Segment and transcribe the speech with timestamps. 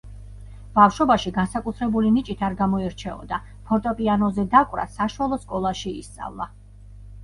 [0.77, 6.55] ბავშვობაში განსაკუთრებული ნიჭით არ გამოირჩეოდა, ფორტეპიანოზე დაკვრა საშუალო სკოლაში ისწავლა.